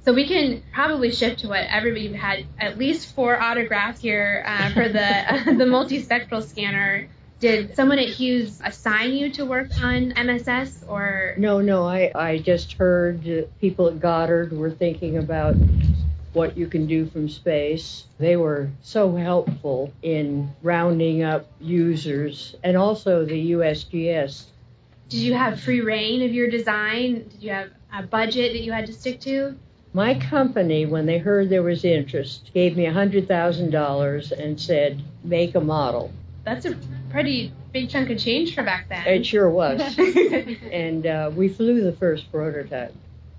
So 0.08 0.14
we 0.14 0.26
can 0.26 0.64
probably 0.72 1.12
shift 1.12 1.40
to 1.40 1.50
what 1.50 1.66
everybody 1.70 2.14
had 2.14 2.46
at 2.58 2.78
least 2.78 3.14
four 3.14 3.38
autographs 3.42 4.00
here 4.00 4.42
uh, 4.48 4.70
for 4.70 4.88
the 4.88 4.94
the 5.58 5.66
multispectral 5.66 6.42
scanner. 6.42 7.10
Did 7.42 7.76
someone 7.76 8.00
at 8.00 8.08
Hughes 8.08 8.62
assign 8.64 9.16
you 9.16 9.30
to 9.34 9.46
work 9.46 9.68
on 9.84 10.14
MSS 10.16 10.86
or 10.88 11.36
No, 11.38 11.60
no, 11.60 11.86
I, 11.86 12.10
I 12.16 12.38
just 12.38 12.72
heard 12.72 13.50
people 13.60 13.90
at 13.90 14.00
Goddard 14.00 14.54
were 14.54 14.72
thinking 14.72 15.18
about 15.18 15.58
what 16.32 16.58
you 16.58 16.68
can 16.68 16.88
do 16.88 17.08
from 17.08 17.28
space. 17.28 18.06
They 18.18 18.38
were 18.38 18.70
so 18.82 19.14
helpful 19.14 19.92
in 20.04 20.56
rounding 20.64 21.24
up 21.24 21.48
users 21.60 22.56
and 22.64 22.78
also 22.78 23.26
the 23.26 23.52
USGS. 23.52 24.46
did 25.10 25.20
you 25.20 25.34
have 25.34 25.60
free 25.60 25.82
rein 25.82 26.22
of 26.22 26.34
your 26.34 26.50
design? 26.50 27.28
Did 27.28 27.44
you 27.44 27.52
have 27.52 27.72
a 27.92 28.04
budget 28.04 28.54
that 28.54 28.62
you 28.62 28.72
had 28.72 28.86
to 28.86 28.94
stick 28.94 29.20
to? 29.22 29.58
My 29.98 30.14
company, 30.14 30.86
when 30.86 31.08
they 31.08 31.18
heard 31.18 31.50
there 31.50 31.64
was 31.64 31.84
interest, 31.84 32.52
gave 32.54 32.78
me 32.78 32.86
$100,000 32.86 34.32
and 34.32 34.62
said, 34.62 35.02
make 35.24 35.56
a 35.56 35.60
model. 35.60 36.12
That's 36.44 36.68
a 36.68 36.78
pretty 37.10 37.52
big 37.74 37.90
chunk 37.90 38.12
of 38.12 38.20
change 38.20 38.54
for 38.54 38.62
back 38.62 38.90
then. 38.90 39.08
It 39.08 39.26
sure 39.26 39.50
was. 39.50 39.82
and 40.72 41.08
uh, 41.08 41.32
we 41.34 41.50
flew 41.50 41.84
the 41.84 41.94
first 41.94 42.32
prototype. 42.32 42.94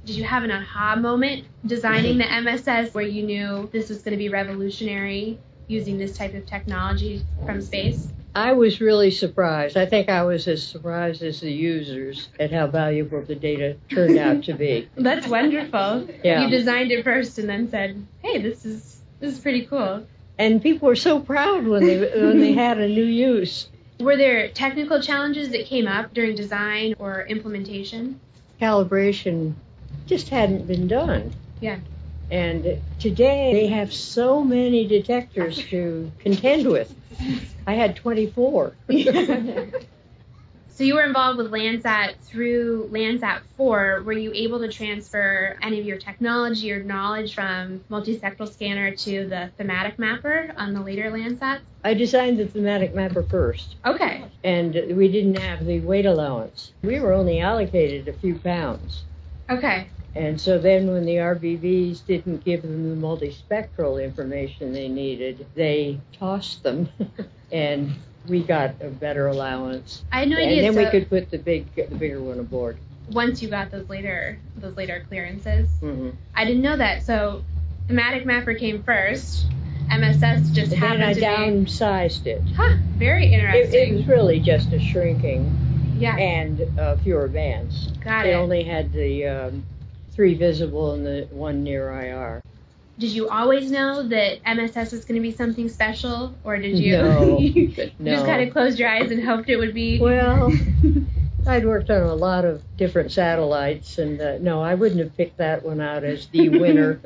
Did 0.04 0.16
you 0.16 0.24
have 0.24 0.42
an 0.42 0.50
aha 0.50 0.96
moment 0.96 1.44
designing 1.64 2.18
the 2.18 2.24
MSS 2.42 2.92
where 2.92 3.06
you 3.06 3.22
knew 3.22 3.70
this 3.72 3.88
was 3.88 3.98
going 4.02 4.14
to 4.14 4.18
be 4.18 4.28
revolutionary 4.28 5.38
using 5.68 5.96
this 5.96 6.18
type 6.18 6.34
of 6.34 6.44
technology 6.44 7.24
from 7.46 7.60
space? 7.60 8.08
I 8.38 8.52
was 8.52 8.80
really 8.80 9.10
surprised. 9.10 9.76
I 9.76 9.84
think 9.84 10.08
I 10.08 10.22
was 10.22 10.46
as 10.46 10.64
surprised 10.64 11.24
as 11.24 11.40
the 11.40 11.50
users 11.50 12.28
at 12.38 12.52
how 12.52 12.68
valuable 12.68 13.20
the 13.20 13.34
data 13.34 13.76
turned 13.88 14.16
out 14.16 14.44
to 14.44 14.52
be. 14.54 14.88
That's 14.96 15.26
wonderful. 15.26 16.08
Yeah. 16.22 16.42
You 16.42 16.48
designed 16.48 16.92
it 16.92 17.02
first 17.02 17.40
and 17.40 17.48
then 17.48 17.68
said, 17.68 18.06
"Hey, 18.22 18.40
this 18.40 18.64
is 18.64 19.00
this 19.18 19.34
is 19.34 19.40
pretty 19.40 19.66
cool." 19.66 20.06
And 20.38 20.62
people 20.62 20.86
were 20.86 20.94
so 20.94 21.18
proud 21.18 21.66
when 21.66 21.84
they 21.84 21.98
when 21.98 22.38
they 22.38 22.52
had 22.52 22.78
a 22.78 22.86
new 22.86 23.02
use. 23.02 23.68
Were 23.98 24.16
there 24.16 24.46
technical 24.46 25.02
challenges 25.02 25.48
that 25.48 25.66
came 25.66 25.88
up 25.88 26.14
during 26.14 26.36
design 26.36 26.94
or 27.00 27.26
implementation? 27.26 28.20
Calibration 28.60 29.54
just 30.06 30.28
hadn't 30.28 30.68
been 30.68 30.86
done. 30.86 31.34
Yeah. 31.60 31.80
And 32.30 32.80
today 32.98 33.52
they 33.52 33.66
have 33.68 33.92
so 33.92 34.42
many 34.44 34.86
detectors 34.86 35.64
to 35.66 36.10
contend 36.18 36.66
with. 36.66 36.94
I 37.66 37.74
had 37.74 37.96
24. 37.96 38.72
So 40.78 40.84
you 40.84 40.94
were 40.94 41.02
involved 41.02 41.38
with 41.38 41.50
Landsat 41.50 42.14
through 42.22 42.88
Landsat 42.92 43.40
4. 43.56 44.02
Were 44.04 44.12
you 44.12 44.30
able 44.32 44.60
to 44.60 44.68
transfer 44.68 45.56
any 45.60 45.80
of 45.80 45.84
your 45.86 45.96
technology 45.96 46.70
or 46.70 46.84
knowledge 46.84 47.34
from 47.34 47.80
multispectral 47.90 48.48
scanner 48.48 48.92
to 48.94 49.26
the 49.26 49.50
thematic 49.58 49.98
mapper 49.98 50.52
on 50.56 50.74
the 50.74 50.80
later 50.80 51.10
Landsats? 51.10 51.62
I 51.82 51.94
designed 51.94 52.38
the 52.38 52.46
thematic 52.46 52.94
mapper 52.94 53.24
first, 53.24 53.74
Okay. 53.84 54.22
and 54.44 54.72
we 54.96 55.08
didn't 55.10 55.40
have 55.40 55.66
the 55.66 55.80
weight 55.80 56.06
allowance. 56.06 56.70
We 56.84 57.00
were 57.00 57.12
only 57.12 57.40
allocated 57.40 58.06
a 58.06 58.12
few 58.12 58.36
pounds. 58.38 59.02
Okay. 59.50 59.88
And 60.14 60.40
so 60.40 60.58
then 60.58 60.90
when 60.90 61.04
the 61.04 61.16
RBVs 61.16 62.04
didn't 62.06 62.44
give 62.44 62.62
them 62.62 63.00
the 63.00 63.06
multispectral 63.06 64.02
information 64.02 64.72
they 64.72 64.88
needed, 64.88 65.46
they 65.54 66.00
tossed 66.18 66.62
them 66.62 66.88
and 67.52 67.94
we 68.26 68.42
got 68.42 68.74
a 68.80 68.88
better 68.88 69.28
allowance. 69.28 70.04
I 70.10 70.20
had 70.20 70.28
no 70.28 70.36
idea. 70.36 70.56
and 70.56 70.64
then 70.64 70.74
so 70.74 70.84
we 70.84 70.90
could 70.90 71.08
put 71.08 71.30
the 71.30 71.38
big 71.38 71.72
the 71.74 71.94
bigger 71.94 72.20
one 72.20 72.40
aboard. 72.40 72.78
once 73.12 73.40
you 73.42 73.48
got 73.48 73.70
those 73.70 73.88
later 73.88 74.38
those 74.56 74.76
later 74.76 75.04
clearances. 75.08 75.68
hmm 75.80 76.10
I 76.34 76.44
didn't 76.44 76.62
know 76.62 76.76
that. 76.76 77.04
So 77.04 77.44
thematic 77.86 78.26
mapper 78.26 78.54
came 78.54 78.82
first. 78.82 79.46
MSS 79.90 80.50
just 80.50 80.72
And 80.72 80.82
then 80.82 81.02
I 81.02 81.14
to 81.14 81.20
downsized 81.20 82.26
it. 82.26 82.42
Huh. 82.54 82.76
Very 82.96 83.32
It, 83.32 83.40
interesting. 83.40 83.88
it 83.92 83.96
was 83.96 84.06
really 84.06 84.38
just 84.40 84.72
a 84.72 84.78
shrinking 84.78 85.50
yeah. 85.96 86.16
and 86.16 86.66
uh, 86.78 86.96
fewer 86.96 87.26
bands. 87.28 87.86
got 88.04 88.26
It 88.26 88.30
it. 88.30 88.34
only 88.34 88.64
had 88.64 88.92
the 88.92 89.26
um, 89.26 89.64
three 90.18 90.34
visible 90.34 90.94
and 90.94 91.06
the 91.06 91.28
one 91.30 91.62
near 91.62 91.92
IR. 91.92 92.42
Did 92.98 93.10
you 93.12 93.28
always 93.28 93.70
know 93.70 94.02
that 94.08 94.40
MSS 94.44 94.90
was 94.90 95.04
going 95.04 95.14
to 95.14 95.22
be 95.22 95.30
something 95.30 95.68
special, 95.68 96.34
or 96.42 96.56
did 96.56 96.76
you? 96.76 96.98
No. 96.98 97.38
you 97.38 97.68
No. 98.00 98.14
just 98.14 98.26
kind 98.26 98.42
of 98.42 98.52
closed 98.52 98.80
your 98.80 98.88
eyes 98.88 99.12
and 99.12 99.22
hoped 99.22 99.48
it 99.48 99.58
would 99.58 99.72
be. 99.74 100.00
Well, 100.00 100.52
I'd 101.46 101.64
worked 101.64 101.88
on 101.90 102.02
a 102.02 102.16
lot 102.16 102.44
of 102.44 102.64
different 102.76 103.12
satellites, 103.12 103.98
and 103.98 104.20
uh, 104.20 104.38
no, 104.38 104.60
I 104.60 104.74
wouldn't 104.74 104.98
have 105.00 105.16
picked 105.16 105.36
that 105.36 105.64
one 105.64 105.80
out 105.80 106.02
as 106.02 106.26
the 106.26 106.48
winner, 106.48 106.98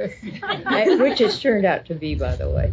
I- 0.43 0.97
which 0.99 1.21
it's 1.21 1.39
turned 1.39 1.67
out 1.67 1.85
to 1.87 1.95
be, 1.95 2.15
by 2.15 2.35
the 2.37 2.49
way, 2.49 2.73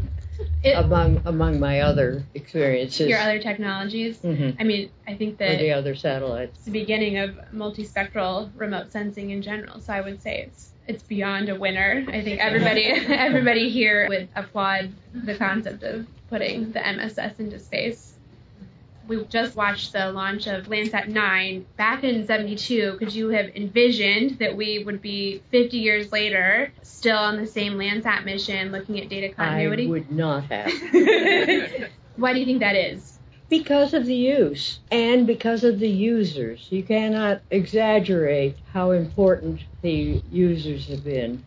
It- 0.63 0.73
among 0.73 1.21
among 1.25 1.59
my 1.59 1.81
other 1.81 2.23
experiences 2.33 3.07
your 3.09 3.19
other 3.19 3.39
technologies. 3.39 4.19
Mhm. 4.19 4.55
I 4.59 4.63
mean, 4.63 4.89
I 5.07 5.15
think 5.15 5.37
for 5.37 5.45
the 5.45 5.71
other 5.71 5.95
satellites. 5.95 6.55
it's 6.57 6.65
the 6.65 6.71
beginning 6.71 7.17
of 7.17 7.31
multispectral 7.53 8.49
remote 8.55 8.91
sensing 8.91 9.29
in 9.31 9.41
general. 9.41 9.79
So 9.79 9.93
I 9.93 10.01
would 10.01 10.21
say 10.21 10.43
it's 10.47 10.71
it's 10.87 11.03
beyond 11.03 11.49
a 11.49 11.55
winner. 11.55 12.03
I 12.07 12.21
think 12.21 12.39
everybody 12.39 12.83
everybody 13.27 13.69
here 13.69 14.07
would 14.09 14.27
applaud 14.35 14.91
the 15.13 15.35
concept 15.35 15.83
of 15.83 16.07
putting 16.29 16.71
the 16.71 16.79
MSS 16.85 17.39
into 17.39 17.59
space. 17.59 18.13
We 19.09 19.25
just 19.25 19.55
watched 19.55 19.91
the 19.91 20.11
launch 20.11 20.45
of 20.45 20.67
Landsat 20.67 21.07
9 21.07 21.65
back 21.77 22.03
in 22.03 22.27
72. 22.27 22.97
Could 22.99 23.11
you 23.11 23.29
have 23.29 23.47
envisioned 23.55 24.37
that 24.37 24.55
we 24.55 24.83
would 24.83 25.01
be 25.01 25.41
50 25.49 25.77
years 25.77 26.11
later 26.11 26.71
still 26.83 27.17
on 27.17 27.37
the 27.37 27.47
same 27.47 27.73
Landsat 27.73 28.23
mission 28.23 28.71
looking 28.71 28.99
at 28.99 29.09
data 29.09 29.33
continuity? 29.33 29.87
I 29.87 29.89
would 29.89 30.11
not 30.11 30.43
have. 30.43 30.71
Why 32.17 32.33
do 32.33 32.39
you 32.39 32.45
think 32.45 32.59
that 32.59 32.75
is? 32.75 33.17
Because 33.49 33.95
of 33.95 34.05
the 34.05 34.13
use 34.15 34.79
and 34.91 35.25
because 35.25 35.63
of 35.63 35.79
the 35.79 35.89
users. 35.89 36.67
You 36.69 36.83
cannot 36.83 37.41
exaggerate 37.49 38.57
how 38.73 38.91
important 38.91 39.61
the 39.81 40.21
users 40.31 40.85
have 40.87 41.03
been. 41.03 41.43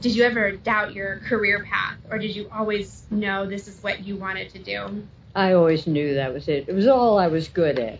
Did 0.00 0.16
you 0.16 0.24
ever 0.24 0.52
doubt 0.52 0.94
your 0.94 1.18
career 1.18 1.64
path, 1.64 1.98
or 2.10 2.18
did 2.18 2.34
you 2.34 2.48
always 2.50 3.04
know 3.10 3.44
this 3.44 3.68
is 3.68 3.82
what 3.82 4.06
you 4.06 4.16
wanted 4.16 4.48
to 4.50 4.58
do? 4.58 5.06
I 5.34 5.52
always 5.52 5.86
knew 5.86 6.14
that 6.14 6.32
was 6.32 6.48
it. 6.48 6.68
It 6.68 6.74
was 6.74 6.86
all 6.86 7.18
I 7.18 7.26
was 7.26 7.48
good 7.48 7.78
at. 7.78 7.98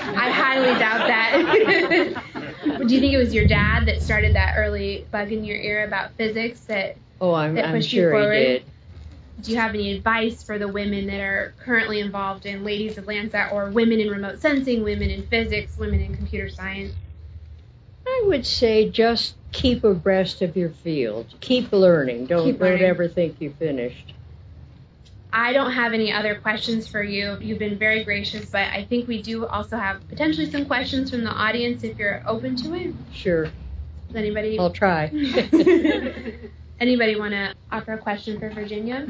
I 0.00 0.30
highly 0.30 0.78
doubt 0.78 1.06
that. 1.06 2.22
do 2.86 2.94
you 2.94 3.00
think 3.00 3.12
it 3.12 3.18
was 3.18 3.34
your 3.34 3.46
dad 3.46 3.86
that 3.86 4.02
started 4.02 4.34
that 4.34 4.54
early 4.56 5.06
bug 5.10 5.32
in 5.32 5.44
your 5.44 5.56
ear 5.56 5.84
about 5.84 6.12
physics? 6.12 6.60
That 6.60 6.96
Oh, 7.20 7.34
I'm, 7.34 7.54
That 7.54 7.66
I'm 7.66 7.74
pushed 7.74 7.92
you 7.92 8.02
sure 8.02 8.12
he 8.14 8.18
forward? 8.20 8.34
did. 8.34 8.62
do 9.42 9.52
you 9.52 9.58
have 9.58 9.74
any 9.74 9.92
advice 9.94 10.42
for 10.42 10.58
the 10.58 10.68
women 10.68 11.06
that 11.06 11.20
are 11.20 11.54
currently 11.58 12.00
involved 12.00 12.46
in 12.46 12.64
Ladies 12.64 12.96
of 12.96 13.04
Landsat, 13.04 13.52
or 13.52 13.70
women 13.70 14.00
in 14.00 14.08
remote 14.08 14.40
sensing, 14.40 14.82
women 14.82 15.10
in 15.10 15.26
physics, 15.26 15.76
women 15.76 16.00
in 16.00 16.16
computer 16.16 16.48
science? 16.48 16.94
I 18.06 18.24
would 18.26 18.46
say 18.46 18.88
just 18.88 19.34
keep 19.52 19.84
abreast 19.84 20.40
of 20.42 20.56
your 20.56 20.70
field. 20.70 21.26
Keep 21.40 21.72
learning. 21.72 22.26
Don't 22.26 22.44
Keep 22.44 22.58
don't 22.60 22.80
ever 22.80 23.08
think 23.08 23.36
you 23.40 23.50
finished. 23.58 24.14
I 25.32 25.52
don't 25.52 25.72
have 25.72 25.92
any 25.92 26.12
other 26.12 26.34
questions 26.34 26.88
for 26.88 27.02
you. 27.02 27.38
You've 27.40 27.58
been 27.58 27.78
very 27.78 28.04
gracious, 28.04 28.46
but 28.46 28.62
I 28.72 28.84
think 28.84 29.06
we 29.06 29.22
do 29.22 29.46
also 29.46 29.76
have 29.76 30.06
potentially 30.08 30.50
some 30.50 30.66
questions 30.66 31.10
from 31.10 31.22
the 31.22 31.30
audience 31.30 31.84
if 31.84 31.98
you're 31.98 32.22
open 32.26 32.56
to 32.56 32.74
it. 32.74 32.94
Sure, 33.12 33.44
Does 33.44 34.16
anybody 34.16 34.58
I'll 34.58 34.70
try. 34.70 35.06
anybody 36.80 37.16
want 37.16 37.32
to 37.32 37.54
offer 37.70 37.92
a 37.92 37.98
question 37.98 38.40
for 38.40 38.50
Virginia? 38.50 39.06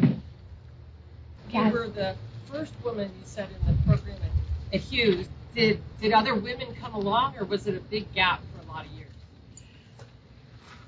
You 1.50 1.71
were 1.71 1.89
the 1.89 2.15
first 2.50 2.75
woman 2.85 3.09
you 3.09 3.23
said 3.25 3.49
in 3.61 3.67
the 3.67 3.83
program 3.83 4.17
at, 4.23 4.75
at 4.75 4.81
Hughes. 4.81 5.29
Did 5.55 5.81
did 6.00 6.12
other 6.12 6.35
women 6.35 6.75
come 6.81 6.95
along, 6.95 7.37
or 7.39 7.45
was 7.45 7.67
it 7.67 7.75
a 7.75 7.81
big 7.81 8.12
gap 8.12 8.41
for 8.55 8.69
a 8.69 8.73
lot 8.73 8.87
of 8.87 8.93
years? 8.93 9.09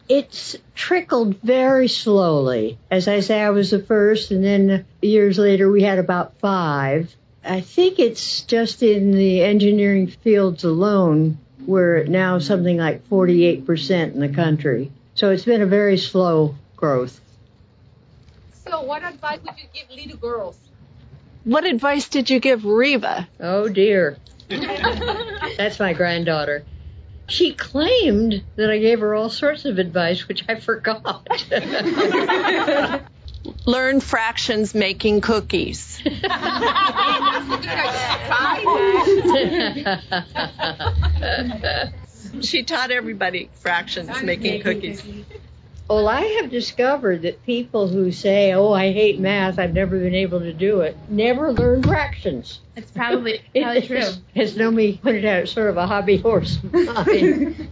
It's 0.08 0.56
trickled 0.74 1.36
very 1.42 1.88
slowly. 1.88 2.78
As 2.90 3.08
I 3.08 3.20
say, 3.20 3.40
I 3.40 3.50
was 3.50 3.70
the 3.70 3.78
first, 3.78 4.30
and 4.30 4.44
then 4.44 4.84
years 5.00 5.38
later 5.38 5.70
we 5.70 5.82
had 5.82 5.98
about 5.98 6.38
five. 6.38 7.14
I 7.44 7.60
think 7.60 7.98
it's 7.98 8.42
just 8.42 8.82
in 8.82 9.12
the 9.12 9.42
engineering 9.42 10.06
fields 10.08 10.64
alone 10.64 11.38
we're 11.66 12.04
now 12.04 12.38
something 12.38 12.76
like 12.76 13.08
48% 13.08 14.14
in 14.14 14.20
the 14.20 14.28
country. 14.28 14.90
So 15.14 15.30
it's 15.30 15.44
been 15.44 15.62
a 15.62 15.66
very 15.66 15.98
slow 15.98 16.54
growth. 16.76 17.20
So, 18.66 18.82
what 18.82 19.04
advice 19.04 19.40
would 19.44 19.58
you 19.58 19.66
give 19.72 19.90
little 19.90 20.16
girls? 20.16 20.56
What 21.44 21.64
advice 21.64 22.08
did 22.08 22.30
you 22.30 22.40
give 22.40 22.64
Reva? 22.64 23.28
Oh 23.40 23.68
dear. 23.68 24.16
That's 24.48 25.78
my 25.78 25.92
granddaughter. 25.92 26.64
She 27.32 27.54
claimed 27.54 28.44
that 28.56 28.70
I 28.70 28.76
gave 28.78 29.00
her 29.00 29.14
all 29.14 29.30
sorts 29.30 29.64
of 29.64 29.78
advice, 29.78 30.28
which 30.28 30.44
I 30.50 30.56
forgot. 30.56 31.26
Learn 33.64 34.00
fractions 34.00 34.74
making 34.74 35.22
cookies. 35.22 35.96
She 42.42 42.64
taught 42.64 42.90
everybody 42.90 43.48
fractions 43.54 44.22
making 44.22 44.60
cookies. 44.60 45.02
Well, 45.92 46.08
I 46.08 46.22
have 46.40 46.48
discovered 46.48 47.20
that 47.20 47.44
people 47.44 47.86
who 47.86 48.12
say, 48.12 48.54
"Oh, 48.54 48.72
I 48.72 48.92
hate 48.92 49.20
math. 49.20 49.58
I've 49.58 49.74
never 49.74 49.98
been 49.98 50.14
able 50.14 50.40
to 50.40 50.50
do 50.54 50.80
it," 50.80 50.96
never 51.10 51.52
learn 51.52 51.82
fractions. 51.82 52.60
It's 52.76 52.90
probably 52.90 53.42
probably 53.54 53.82
true. 53.82 53.98
As, 53.98 54.20
as 54.34 54.56
Naomi 54.56 54.98
pointed 55.02 55.26
out, 55.26 55.42
it's 55.42 55.52
sort 55.52 55.68
of 55.68 55.76
a 55.76 55.86
hobby 55.86 56.16
horse. 56.16 56.56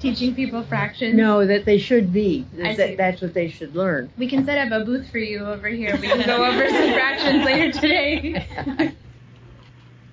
Teaching 0.00 0.34
people 0.34 0.62
fractions. 0.64 1.14
no, 1.14 1.46
that 1.46 1.64
they 1.64 1.78
should 1.78 2.12
be. 2.12 2.44
I 2.62 2.74
That, 2.74 2.98
that's 2.98 3.22
what 3.22 3.32
they 3.32 3.48
should 3.48 3.74
learn. 3.74 4.10
We 4.18 4.28
can 4.28 4.44
set 4.44 4.58
up 4.70 4.82
a 4.82 4.84
booth 4.84 5.10
for 5.10 5.16
you 5.16 5.38
over 5.38 5.68
here. 5.68 5.96
We 5.96 6.06
can 6.08 6.26
go 6.26 6.44
over 6.46 6.68
some 6.68 6.92
fractions 6.92 7.42
later 7.42 7.72
today. 7.72 8.94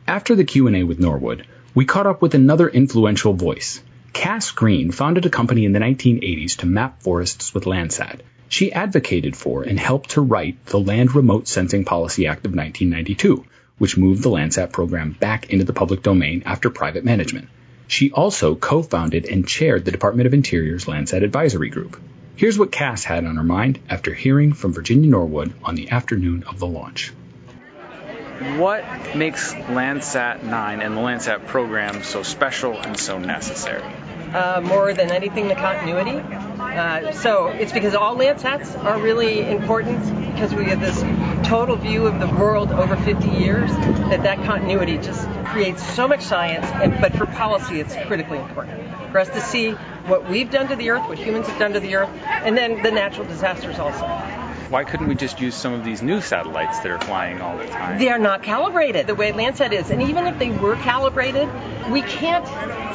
After 0.08 0.34
the 0.34 0.46
Q&A 0.46 0.84
with 0.84 0.98
Norwood, 0.98 1.46
we 1.76 1.84
caught 1.84 2.08
up 2.08 2.22
with 2.22 2.34
another 2.34 2.70
influential 2.70 3.34
voice. 3.34 3.82
Kass 4.14 4.52
Green 4.52 4.92
founded 4.92 5.26
a 5.26 5.30
company 5.30 5.66
in 5.66 5.74
the 5.74 5.80
1980s 5.80 6.58
to 6.58 6.66
map 6.66 7.02
forests 7.02 7.54
with 7.54 7.66
Landsat. 7.66 8.22
She 8.50 8.72
advocated 8.72 9.36
for 9.36 9.64
and 9.64 9.80
helped 9.80 10.12
to 10.12 10.22
write 10.22 10.66
the 10.68 10.80
Land 10.80 11.14
Remote 11.16 11.48
Sensing 11.48 11.86
Policy 11.86 12.28
Act 12.28 12.46
of 12.46 12.56
1992, 12.56 13.46
which 13.78 13.98
moved 13.98 14.24
the 14.24 14.30
Landsat 14.30 14.72
program 14.72 15.16
back 15.20 15.50
into 15.50 15.66
the 15.66 15.74
public 15.74 16.02
domain 16.02 16.44
after 16.46 16.70
private 16.70 17.04
management. 17.04 17.50
She 17.88 18.12
also 18.12 18.56
co-founded 18.56 19.26
and 19.26 19.48
chaired 19.48 19.86
the 19.86 19.92
Department 19.92 20.28
of 20.28 20.34
Interior's 20.34 20.86
Landsat 20.86 21.24
Advisory 21.24 21.70
Group. 21.70 22.00
Here's 22.36 22.60
what 22.60 22.72
Kass 22.72 23.04
had 23.04 23.26
on 23.26 23.36
her 23.36 23.44
mind 23.44 23.80
after 23.90 24.14
hearing 24.14 24.54
from 24.54 24.74
Virginia 24.74 25.10
Norwood 25.10 25.54
on 25.64 25.76
the 25.76 25.90
afternoon 25.90 26.44
of 26.44 26.60
the 26.60 26.68
launch. 26.68 27.14
What 28.58 29.16
makes 29.16 29.54
Landsat 29.54 30.44
9 30.44 30.82
and 30.82 30.96
the 30.96 31.02
Landsat 31.02 31.48
program 31.48 32.04
so 32.04 32.24
special 32.24 32.80
and 32.80 33.00
so 33.00 33.18
necessary? 33.18 33.84
Uh, 34.34 34.62
more 34.62 34.94
than 34.94 35.10
anything, 35.10 35.48
the 35.48 35.56
continuity. 35.56 36.18
Uh, 36.60 37.12
so 37.14 37.48
it's 37.48 37.72
because 37.72 37.96
all 37.96 38.16
Landsats 38.16 38.78
are 38.84 39.00
really 39.00 39.50
important 39.50 40.00
because 40.34 40.54
we 40.54 40.66
have 40.66 40.82
this 40.82 41.02
total 41.48 41.78
view 41.78 42.06
of 42.06 42.20
the 42.20 42.28
world 42.28 42.72
over 42.72 42.96
50 42.98 43.30
years 43.30 43.72
that 43.72 44.24
that 44.24 44.44
continuity 44.44 44.98
just 44.98 45.28
creates 45.46 45.82
so 45.96 46.08
much 46.08 46.22
science. 46.22 46.66
And, 46.66 47.00
but 47.00 47.16
for 47.16 47.26
policy, 47.26 47.80
it's 47.80 47.96
critically 48.06 48.38
important 48.38 48.82
for 49.12 49.20
us 49.20 49.30
to 49.30 49.42
see 49.42 49.72
what 49.72 50.30
we've 50.30 50.52
done 50.52 50.68
to 50.68 50.76
the 50.76 50.90
Earth, 50.90 51.08
what 51.08 51.18
humans 51.18 51.48
have 51.48 51.58
done 51.58 51.74
to 51.74 51.80
the 51.80 51.96
Earth, 51.96 52.10
and 52.26 52.58
then 52.58 52.84
the 52.84 52.92
natural 52.92 53.26
disasters 53.28 53.80
also. 53.80 54.06
Why 54.70 54.84
couldn't 54.84 55.08
we 55.08 55.16
just 55.16 55.40
use 55.40 55.56
some 55.56 55.74
of 55.74 55.86
these 55.86 56.02
new 56.02 56.20
satellites 56.20 56.80
that 56.80 56.92
are 56.92 57.00
flying 57.00 57.42
all 57.42 57.58
the 57.58 57.68
time? 57.68 58.00
They 58.00 58.10
are 58.10 58.20
not 58.20 58.44
calibrated 58.44 59.08
the 59.08 59.16
way 59.16 59.32
Landsat 59.32 59.72
is. 59.72 59.92
And 59.92 60.02
even 60.02 60.28
if 60.28 60.38
they 60.40 60.50
were 60.50 60.76
calibrated, 60.76 61.50
we 61.90 62.02
can't 62.02 62.46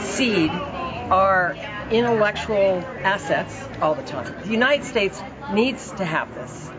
cede 0.02 0.50
our 0.50 1.56
intellectual 1.90 2.84
assets 3.02 3.58
all 3.80 3.94
the 3.94 4.02
time. 4.02 4.34
The 4.42 4.50
United 4.50 4.84
States 4.84 5.18
needs 5.50 5.92
to 5.92 6.04
have 6.04 6.34
this. 6.34 6.70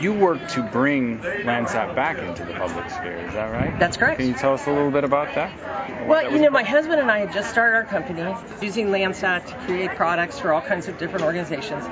You 0.00 0.12
work 0.12 0.48
to 0.48 0.62
bring 0.62 1.20
Landsat 1.20 1.94
back 1.94 2.18
into 2.18 2.44
the 2.44 2.54
public 2.54 2.90
sphere, 2.90 3.18
is 3.18 3.34
that 3.34 3.52
right? 3.52 3.78
That's 3.78 3.96
correct. 3.96 4.18
Can 4.18 4.26
you 4.26 4.34
tell 4.34 4.54
us 4.54 4.66
a 4.66 4.72
little 4.72 4.90
bit 4.90 5.04
about 5.04 5.32
that? 5.36 6.08
Well, 6.08 6.32
you 6.32 6.40
know, 6.40 6.50
my 6.50 6.64
husband 6.64 7.00
and 7.00 7.08
I 7.08 7.20
had 7.20 7.32
just 7.32 7.50
started 7.50 7.76
our 7.76 7.84
company 7.84 8.34
using 8.60 8.88
Landsat 8.88 9.46
to 9.46 9.54
create 9.66 9.94
products 9.94 10.40
for 10.40 10.52
all 10.52 10.60
kinds 10.60 10.88
of 10.88 10.98
different 10.98 11.24
organizations. 11.24 11.84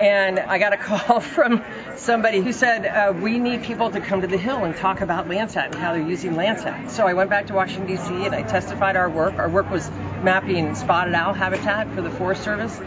And 0.00 0.38
I 0.38 0.58
got 0.58 0.72
a 0.72 0.76
call 0.88 1.20
from 1.20 1.64
somebody 1.96 2.40
who 2.40 2.52
said, 2.52 2.86
uh, 2.86 3.12
We 3.12 3.38
need 3.38 3.62
people 3.62 3.90
to 3.90 4.00
come 4.00 4.20
to 4.22 4.26
the 4.26 4.38
Hill 4.38 4.64
and 4.64 4.76
talk 4.76 5.00
about 5.00 5.28
Landsat 5.28 5.66
and 5.66 5.74
how 5.74 5.92
they're 5.92 6.06
using 6.06 6.32
Landsat. 6.34 6.90
So 6.90 7.06
I 7.06 7.14
went 7.14 7.30
back 7.30 7.46
to 7.48 7.54
Washington, 7.54 7.86
D.C., 7.86 8.26
and 8.26 8.34
I 8.34 8.42
testified 8.42 8.96
our 8.96 9.08
work. 9.08 9.34
Our 9.34 9.48
work 9.48 9.70
was 9.70 9.90
mapping 10.22 10.74
spotted 10.74 11.14
owl 11.14 11.34
habitat 11.34 11.92
for 11.94 12.02
the 12.02 12.10
Forest 12.10 12.42
Service. 12.42 12.80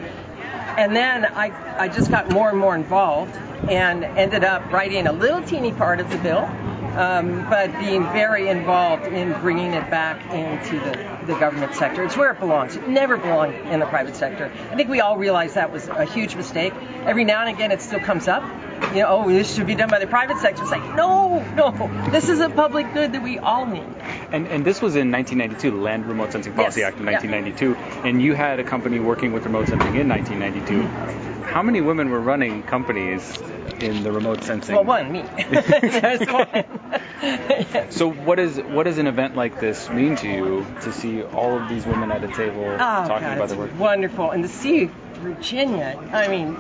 And 0.78 0.96
then 0.96 1.26
I, 1.26 1.52
I 1.80 1.88
just 1.88 2.12
got 2.12 2.32
more 2.32 2.50
and 2.50 2.60
more 2.60 2.76
involved 2.76 3.36
and 3.70 4.04
ended 4.04 4.44
up 4.44 4.72
writing 4.72 5.08
a 5.08 5.12
little 5.14 5.42
teeny 5.42 5.72
part 5.72 6.00
of 6.00 6.10
the 6.10 6.18
bill, 6.18 6.50
um, 6.96 7.50
but 7.50 7.78
being 7.80 8.04
very 8.04 8.48
involved 8.48 9.06
in 9.06 9.34
bringing 9.42 9.74
it 9.74 9.90
back 9.90 10.22
into 10.34 10.80
the, 10.80 11.34
the 11.34 11.40
government 11.40 11.76
sector. 11.76 12.04
It's 12.04 12.16
where 12.16 12.32
it 12.32 12.40
belongs. 12.40 12.76
It 12.76 12.88
never 12.88 13.18
belonged 13.18 13.56
in 13.56 13.80
the 13.80 13.86
private 13.86 14.16
sector. 14.16 14.52
I 14.72 14.76
think 14.76 14.90
we 14.90 15.02
all 15.02 15.18
realize 15.18 15.56
that 15.56 15.72
was 15.72 15.88
a 15.88 16.06
huge 16.06 16.36
mistake. 16.36 16.74
Every 17.06 17.26
now 17.26 17.46
and 17.46 17.56
again, 17.56 17.72
it 17.72 17.82
still 17.82 18.00
comes 18.00 18.28
up. 18.28 18.44
You 18.94 19.02
know, 19.02 19.08
oh, 19.08 19.30
this 19.30 19.54
should 19.54 19.68
be 19.68 19.76
done 19.76 19.90
by 19.90 20.00
the 20.00 20.08
private 20.08 20.38
sector. 20.38 20.62
It's 20.62 20.72
like, 20.72 20.96
no, 20.96 21.40
no, 21.56 22.10
this 22.12 22.30
is 22.30 22.40
a 22.40 22.50
public 22.50 22.94
good 22.94 23.14
that 23.14 23.24
we 23.24 23.40
all 23.40 23.66
need. 23.66 23.84
And, 24.32 24.48
and 24.48 24.66
this 24.66 24.82
was 24.82 24.96
in 24.96 25.12
1992, 25.12 25.72
the 25.72 25.78
Land 25.78 26.06
Remote 26.06 26.32
Sensing 26.32 26.54
Policy 26.54 26.82
Yes, 26.82 26.90
Act 26.90 27.00
of 27.00 27.06
yeah. 27.06 27.20
1992, 27.20 28.08
and 28.08 28.22
you 28.22 28.34
had 28.34 28.60
a 28.60 28.64
company 28.64 29.00
working 29.00 29.34
with 29.34 29.46
remote 29.46 29.68
sensing 29.68 29.96
in 29.96 30.08
1992. 30.10 31.46
How 31.46 31.62
many 31.62 31.82
women 31.82 32.10
were 32.10 32.20
running 32.20 32.64
companies 32.64 33.38
in 33.86 34.04
the 34.04 34.12
remote 34.12 34.44
sensing? 34.44 34.76
Well, 34.76 34.84
one, 34.84 35.12
me. 35.12 35.22
There's 35.50 36.28
one. 36.28 37.92
So 37.92 38.12
what 38.12 38.40
is 38.40 38.58
what 38.60 38.84
does 38.84 38.98
an 38.98 39.08
event 39.08 39.36
like 39.36 39.60
this 39.60 39.90
mean 39.90 40.16
to 40.18 40.28
you 40.28 40.66
to 40.82 40.92
see 40.92 41.24
all 41.24 41.58
of 41.58 41.70
these 41.70 41.86
women 41.86 42.12
at 42.12 42.24
a 42.24 42.28
table 42.28 42.64
Oh, 42.66 42.78
talking 42.78 43.22
God, 43.28 43.38
about 43.38 43.50
their 43.50 43.58
work? 43.58 43.80
wonderful. 43.80 44.32
And 44.32 44.44
to 44.44 44.50
see 44.50 44.90
Virginia, 45.16 45.98
I 46.12 46.28
mean, 46.28 46.58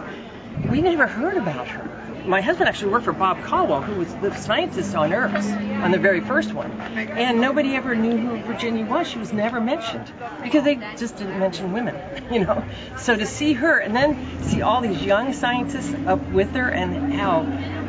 we 0.70 0.82
never 0.82 1.08
heard 1.08 1.38
about 1.38 1.67
her. 1.67 1.95
My 2.25 2.41
husband 2.41 2.70
actually 2.70 2.91
worked 2.91 3.05
for 3.05 3.13
Bob 3.13 3.44
Caldwell, 3.44 3.82
who 3.82 4.00
was 4.00 4.13
the 4.15 4.36
scientist 4.36 4.96
on 4.96 5.13
Earth, 5.13 5.46
on 5.84 5.91
the 5.91 6.00
very 6.00 6.22
first 6.22 6.53
one. 6.53 6.72
And 6.72 7.39
nobody 7.39 7.75
ever 7.75 7.96
knew 7.96 8.17
who 8.17 8.38
Virginia 8.44 8.86
was. 8.86 9.08
She 9.08 9.20
was 9.20 9.32
never 9.32 9.62
mentioned 9.62 10.12
because 10.44 10.63
they 10.63 10.75
just 10.98 11.17
didn't 11.17 11.38
mention 11.38 11.72
women, 11.72 11.96
you 12.32 12.44
know. 12.44 12.63
So 12.98 13.15
to 13.15 13.25
see 13.25 13.53
her 13.53 13.77
and 13.77 13.96
then 13.96 14.41
see 14.44 14.62
all 14.62 14.82
these 14.82 15.01
young 15.03 15.34
scientists 15.34 15.94
up 16.08 16.22
with 16.32 16.51
her 16.55 16.67
and 16.67 17.13
how 17.13 17.42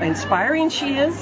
inspiring 0.02 0.68
she 0.68 0.96
is, 0.96 1.14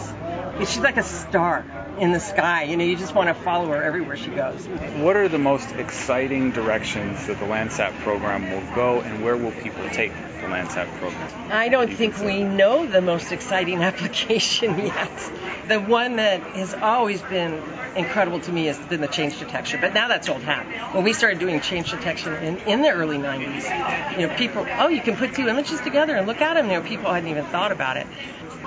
she's 0.59 0.79
like 0.81 0.97
a 0.97 1.03
star 1.03 1.65
in 1.99 2.13
the 2.13 2.21
sky. 2.21 2.65
You 2.65 2.77
know, 2.77 2.85
you 2.85 2.97
just 2.97 3.15
want 3.15 3.29
to 3.29 3.35
follow 3.35 3.69
her 3.69 3.83
everywhere 3.83 4.17
she 4.17 4.31
goes. 4.31 4.67
What 4.97 5.17
are 5.17 5.29
the 5.29 5.39
most 5.39 5.71
exciting 5.73 6.51
directions 6.51 7.27
that 7.27 7.39
the 7.39 7.47
Landsat 7.47 7.93
program 8.01 8.51
will 8.51 8.75
go, 8.75 9.01
and 9.01 9.23
where 9.25 9.37
will 9.37 9.53
people 9.53 9.89
take 9.91 10.13
the 10.13 10.47
Landsat 10.47 10.87
program? 10.99 11.53
I 11.53 11.69
don't 11.69 11.93
think 11.93 12.19
we 12.19 12.43
know 12.43 12.87
the 12.87 13.01
most 13.01 13.33
exciting 13.33 13.83
application 13.83 14.79
yet. 14.79 15.33
The 15.69 15.81
one 15.81 16.17
that 16.17 16.43
has 16.43 16.75
always 16.75 17.23
been 17.23 17.63
incredible 17.97 18.41
to 18.41 18.53
me 18.53 18.67
has 18.67 18.79
been 18.79 19.01
the 19.01 19.09
change 19.09 19.39
detection, 19.39 19.81
but 19.81 19.95
now 19.95 20.09
that's 20.09 20.29
old 20.29 20.43
hat. 20.43 20.95
When 20.95 21.05
we 21.05 21.13
started 21.13 21.39
doing 21.39 21.61
change 21.61 21.91
detection 21.91 22.35
in, 22.35 22.59
in 22.59 22.83
the 22.83 22.91
early 22.91 23.19
90s, 23.19 24.19
you 24.19 24.27
know, 24.27 24.35
people, 24.35 24.67
oh, 24.79 24.89
you 24.89 25.01
can 25.01 25.17
put 25.17 25.35
two 25.35 25.49
images 25.49 25.81
together 25.81 26.15
and 26.17 26.27
look 26.27 26.41
at 26.41 26.55
them. 26.55 26.67
You 26.71 26.79
know, 26.79 26.83
people 26.83 27.13
hadn't 27.13 27.29
even 27.29 27.45
thought 27.45 27.73
about 27.73 27.97
it. 27.97 28.07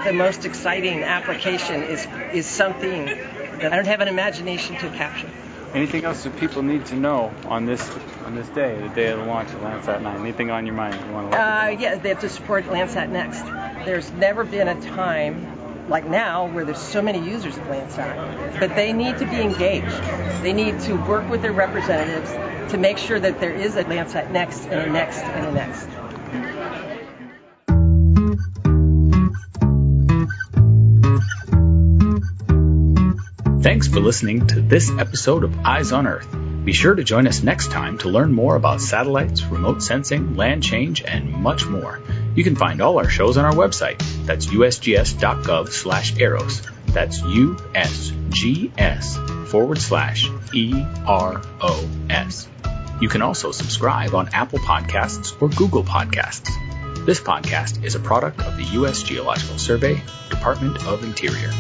The 0.04 0.14
most 0.14 0.46
exciting 0.46 1.04
application 1.04 1.84
is 1.84 2.08
is 2.32 2.46
something 2.46 3.06
that 3.06 3.74
I 3.74 3.76
don't 3.76 3.88
have 3.88 4.02
an 4.02 4.08
imagination 4.08 4.76
to 4.78 4.90
capture. 4.90 5.30
Anything 5.74 6.06
else 6.06 6.24
that 6.24 6.38
people 6.38 6.64
need 6.64 6.86
to 6.88 6.96
know 6.96 7.34
on 7.46 7.66
this 7.66 7.90
on 8.24 8.36
this 8.36 8.48
day, 8.50 8.80
the 8.80 8.90
day 8.90 9.08
of 9.08 9.20
the 9.20 9.26
launch 9.26 9.50
of 9.50 9.60
Landsat 9.62 10.02
9? 10.02 10.20
Anything 10.22 10.52
on 10.52 10.66
your 10.66 10.76
mind 10.76 10.96
you 11.06 11.14
want 11.14 11.32
to 11.32 11.38
Uh, 11.38 11.68
yeah, 11.80 11.96
they 11.96 12.10
have 12.10 12.22
to 12.22 12.30
support 12.30 12.66
Landsat 12.66 13.10
Next. 13.10 13.44
There's 13.86 14.12
never 14.12 14.44
been 14.44 14.68
a 14.68 14.80
time 14.82 15.57
like 15.88 16.06
now 16.06 16.48
where 16.48 16.66
there's 16.66 16.82
so 16.82 17.02
many 17.02 17.20
users 17.20 17.58
of 17.58 17.64
Landsat, 17.64 18.60
but 18.60 18.76
they 18.76 18.94
need 18.94 19.18
to 19.20 19.26
be 19.26 19.42
engaged. 19.42 19.96
They 20.42 20.54
need 20.54 20.80
to 20.82 20.94
work 20.94 21.30
with 21.30 21.42
their 21.42 21.54
representatives 21.54 22.32
to 22.72 22.78
make 22.78 22.98
sure 22.98 23.20
that 23.20 23.40
there 23.40 23.54
is 23.54 23.76
a 23.76 23.84
Landsat 23.86 24.32
Next 24.32 24.66
and 24.66 24.90
a 24.90 24.92
Next 24.92 25.20
and 25.20 25.46
a 25.46 25.52
Next. 25.52 25.88
Thanks 33.64 33.88
for 33.88 34.00
listening 34.00 34.48
to 34.48 34.62
this 34.62 34.90
episode 34.92 35.44
of 35.44 35.58
Eyes 35.66 35.92
on 35.92 36.08
Earth. 36.08 36.28
Be 36.64 36.74
sure 36.74 36.96
to 36.96 37.04
join 37.04 37.28
us 37.28 37.44
next 37.44 37.72
time 37.72 37.98
to 38.00 38.10
learn 38.10 38.34
more 38.34 38.56
about 38.56 38.82
satellites, 38.82 39.44
remote 39.44 39.82
sensing, 39.82 40.36
land 40.36 40.64
change, 40.64 41.02
and 41.02 41.32
much 41.32 41.66
more. 41.66 42.02
You 42.36 42.44
can 42.44 42.56
find 42.56 42.82
all 42.82 42.98
our 42.98 43.10
shows 43.10 43.38
on 43.38 43.46
our 43.46 43.54
website. 43.54 44.02
That's 44.28 44.46
usgs.gov 44.48 45.70
slash 45.70 46.18
eros. 46.20 46.62
That's 46.88 47.22
USGS 47.22 47.88
forward 49.48 49.80
slash 49.80 50.30
E 50.54 50.86
R 51.08 51.42
O 51.62 51.90
S. 52.10 52.48
You 53.00 53.10
can 53.10 53.22
also 53.22 53.52
subscribe 53.52 54.14
on 54.14 54.30
Apple 54.34 54.60
Podcasts 54.60 55.40
or 55.42 55.50
Google 55.50 55.84
Podcasts. 55.84 56.50
This 57.06 57.22
podcast 57.22 57.84
is 57.84 57.96
a 57.96 58.00
product 58.00 58.42
of 58.42 58.58
the 58.58 58.64
U.S. 58.80 59.02
Geological 59.02 59.58
Survey, 59.58 60.02
Department 60.30 60.86
of 60.88 61.04
Interior. 61.04 61.52